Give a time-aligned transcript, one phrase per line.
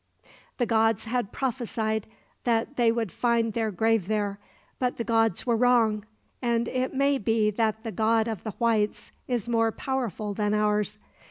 [0.57, 2.07] "The gods had prophesied
[2.43, 4.39] that they would find their grave there.
[4.79, 6.05] But the gods were wrong;
[6.41, 10.97] and it may be that the God of the whites is more powerful than ours.